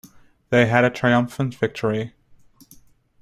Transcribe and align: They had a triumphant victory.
They 0.49 0.65
had 0.65 0.83
a 0.83 0.89
triumphant 0.89 1.53
victory. 1.53 2.15